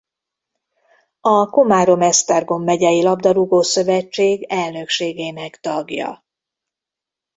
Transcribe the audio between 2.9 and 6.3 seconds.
Labdarúgó Szövetség elnökségének tagja.